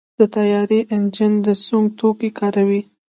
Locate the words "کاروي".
2.39-2.81